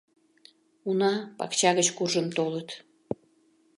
[0.89, 2.69] Уна пакча гыч куржын толыт.